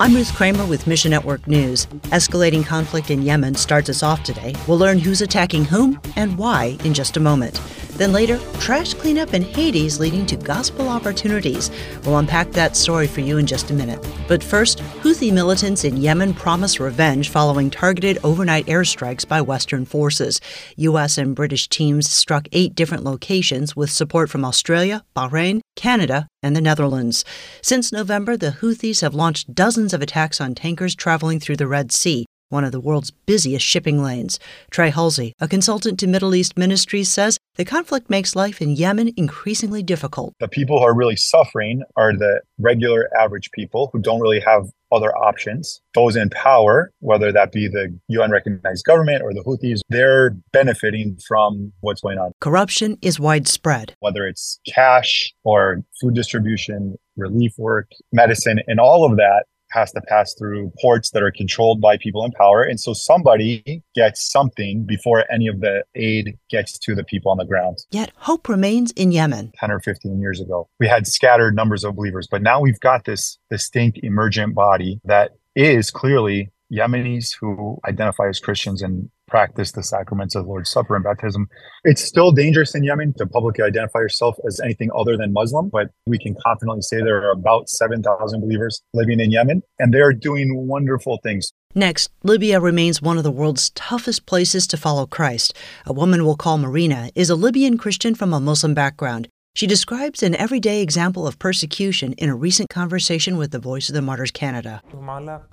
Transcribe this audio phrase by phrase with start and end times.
[0.00, 1.84] I'm Ruth Kramer with Mission Network News.
[2.04, 4.54] Escalating conflict in Yemen starts us off today.
[4.66, 7.60] We'll learn who's attacking whom and why in just a moment.
[8.00, 11.70] Then later, trash cleanup in Haiti leading to gospel opportunities.
[12.02, 14.02] We'll unpack that story for you in just a minute.
[14.26, 20.40] But first, Houthi militants in Yemen promise revenge following targeted overnight airstrikes by Western forces.
[20.76, 21.18] U.S.
[21.18, 26.62] and British teams struck eight different locations with support from Australia, Bahrain, Canada, and the
[26.62, 27.22] Netherlands.
[27.60, 31.92] Since November, the Houthis have launched dozens of attacks on tankers traveling through the Red
[31.92, 34.38] Sea one of the world's busiest shipping lanes.
[34.70, 39.12] Trey Hulsey, a consultant to Middle East Ministries, says the conflict makes life in Yemen
[39.16, 40.34] increasingly difficult.
[40.40, 44.66] The people who are really suffering are the regular average people who don't really have
[44.92, 45.80] other options.
[45.94, 51.16] Those in power, whether that be the UN recognized government or the Houthis, they're benefiting
[51.26, 52.32] from what's going on.
[52.40, 53.94] Corruption is widespread.
[54.00, 60.00] Whether it's cash or food distribution, relief work, medicine, and all of that has to
[60.02, 62.62] pass through ports that are controlled by people in power.
[62.62, 67.38] And so somebody gets something before any of the aid gets to the people on
[67.38, 67.78] the ground.
[67.90, 69.52] Yet hope remains in Yemen.
[69.58, 73.04] 10 or 15 years ago, we had scattered numbers of believers, but now we've got
[73.04, 79.82] this distinct emergent body that is clearly Yemenis who identify as Christians and practice the
[79.82, 81.48] sacraments of the Lord's Supper and baptism.
[81.84, 85.90] It's still dangerous in Yemen to publicly identify yourself as anything other than Muslim, but
[86.06, 90.12] we can confidently say there are about 7,000 believers living in Yemen, and they are
[90.12, 91.52] doing wonderful things.
[91.74, 95.56] Next, Libya remains one of the world's toughest places to follow Christ.
[95.86, 99.28] A woman we'll call Marina is a Libyan Christian from a Muslim background.
[99.52, 103.94] She describes an everyday example of persecution in a recent conversation with the Voice of
[103.94, 104.80] the Martyrs Canada.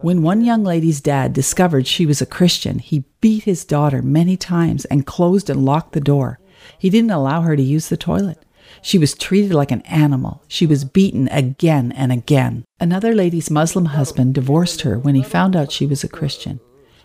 [0.00, 4.36] When one young lady's dad discovered she was a Christian, he beat his daughter many
[4.36, 6.38] times and closed and locked the door.
[6.78, 8.44] He didn't allow her to use the toilet.
[8.82, 10.42] She was treated like an animal.
[10.46, 12.64] She was beaten again and again.
[12.78, 16.60] Another lady's Muslim husband divorced her when he found out she was a Christian.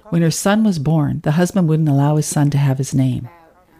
[0.10, 3.30] When her son was born, the husband wouldn't allow his son to have his name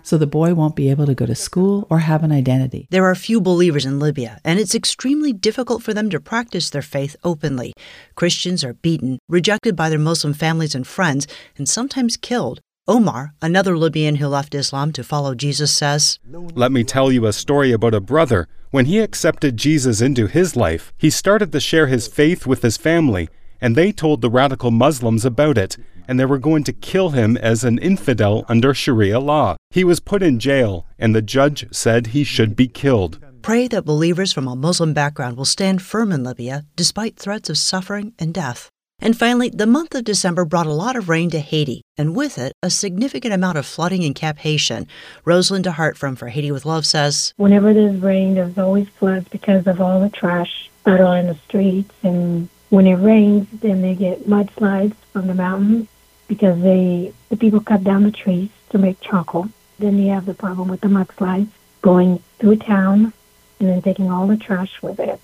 [0.04, 2.88] so the boy won't be able to go to school or have an identity.
[2.90, 6.82] There are few believers in Libya, and it's extremely difficult for them to practice their
[6.82, 7.74] faith openly.
[8.16, 12.62] Christians are beaten, rejected by their Muslim families and friends, and sometimes killed.
[12.88, 17.34] Omar, another Libyan who left Islam to follow Jesus, says Let me tell you a
[17.34, 18.48] story about a brother.
[18.72, 22.78] When he accepted Jesus into his life, he started to share his faith with his
[22.78, 23.30] family,
[23.62, 25.78] and they told the radical Muslims about it
[26.12, 29.56] and they were going to kill him as an infidel under Sharia law.
[29.70, 33.18] He was put in jail, and the judge said he should be killed.
[33.42, 37.58] Pray that believers from a Muslim background will stand firm in Libya despite threats of
[37.58, 38.70] suffering and death.
[39.00, 42.38] And finally, the month of December brought a lot of rain to Haiti, and with
[42.38, 44.88] it, a significant amount of flooding in Cap-Haitien.
[45.24, 49.66] Rosalind DeHart from For Haiti with Love says Whenever there's rain, there's always floods because
[49.66, 51.94] of all the trash that are in the streets.
[52.04, 55.88] And when it rains, then they get mudslides from the mountains
[56.32, 59.50] because they the people cut down the trees to make charcoal.
[59.80, 61.50] Then you have the problem with the mudslides
[61.82, 63.12] going through town
[63.60, 65.20] and then taking all the trash with it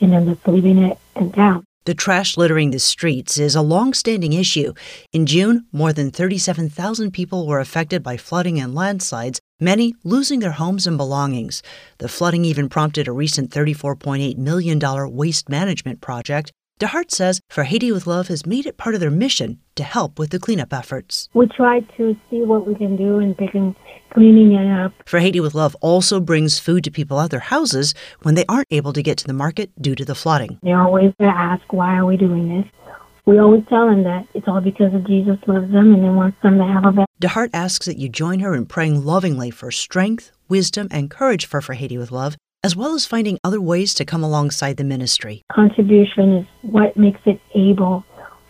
[0.00, 1.62] and then just leaving it in town.
[1.84, 4.72] The trash littering the streets is a long-standing issue.
[5.12, 10.58] In June, more than 37,000 people were affected by flooding and landslides, many losing their
[10.62, 11.62] homes and belongings.
[11.98, 14.80] The flooding even prompted a recent $34.8 million
[15.14, 16.50] waste management project
[16.80, 20.18] DeHart says For Haiti with Love has made it part of their mission to help
[20.18, 21.28] with the cleanup efforts.
[21.34, 23.76] We try to see what we can do in picking,
[24.14, 24.94] cleaning it up.
[25.04, 28.66] For Haiti with Love also brings food to people at their houses when they aren't
[28.70, 30.58] able to get to the market due to the flooding.
[30.62, 32.66] They always ask, why are we doing this?
[33.26, 36.38] We always tell them that it's all because of Jesus loves them and He wants
[36.42, 37.06] them to have a better.
[37.20, 41.60] DeHart asks that you join her in praying lovingly for strength, wisdom, and courage for
[41.60, 45.42] For Haiti with Love as well as finding other ways to come alongside the ministry.
[45.52, 48.04] Contribution is what makes it able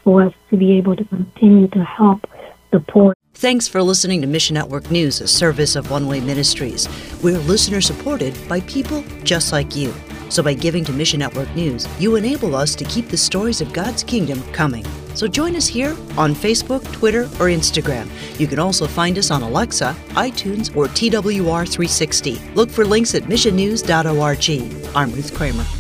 [0.05, 2.27] for us to be able to continue to help
[2.73, 3.15] the poor.
[3.35, 6.89] Thanks for listening to Mission Network News, a service of One Way Ministries.
[7.23, 9.95] We're listener supported by people just like you.
[10.31, 13.73] So by giving to Mission Network News, you enable us to keep the stories of
[13.73, 14.87] God's kingdom coming.
[15.15, 18.09] So join us here on Facebook, Twitter, or Instagram.
[18.39, 22.55] You can also find us on Alexa, iTunes, or TWR360.
[22.55, 24.97] Look for links at missionnews.org.
[24.97, 25.80] I'm Ruth Kramer.